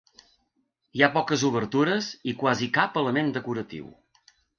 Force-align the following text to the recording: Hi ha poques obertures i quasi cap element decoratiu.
Hi 0.99 1.03
ha 1.03 1.09
poques 1.17 1.43
obertures 1.49 2.07
i 2.31 2.33
quasi 2.45 2.71
cap 2.79 2.97
element 3.03 3.31
decoratiu. 3.37 3.93